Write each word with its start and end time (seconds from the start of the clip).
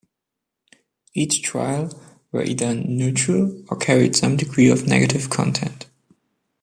Each 1.13 1.43
trial 1.43 1.91
were 2.31 2.41
either 2.43 2.73
neutral 2.73 3.63
or 3.69 3.77
carried 3.77 4.15
some 4.15 4.35
degree 4.35 4.67
of 4.67 4.87
negative 4.87 5.29
content. 5.29 5.85